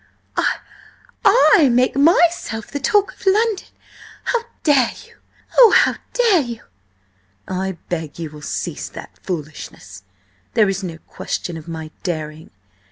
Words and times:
I 1.23 1.69
make 1.71 1.95
myself 1.95 2.71
the 2.71 2.79
talk 2.79 3.13
of 3.13 3.27
London? 3.27 3.67
How 4.23 4.45
dare 4.63 4.93
you? 5.05 5.17
Oh! 5.59 5.69
how 5.77 5.97
dare 6.13 6.41
you?" 6.41 6.63
"I 7.47 7.73
beg 7.87 8.17
you 8.17 8.31
will 8.31 8.41
cease 8.41 8.89
that 8.89 9.19
foolishness. 9.21 10.01
There 10.55 10.67
is 10.69 10.83
no 10.83 10.97
question 11.05 11.55
of 11.55 11.67
my 11.67 11.91
daring. 12.01 12.49